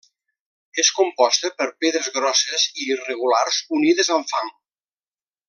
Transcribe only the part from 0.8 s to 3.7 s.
És composta per pedres grosses i irregulars